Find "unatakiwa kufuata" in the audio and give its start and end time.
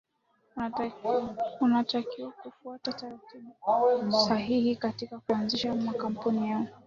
1.61-2.93